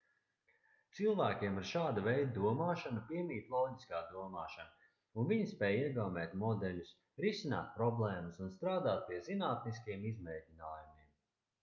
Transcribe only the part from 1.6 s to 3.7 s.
ar šāda veida domāšanu piemīt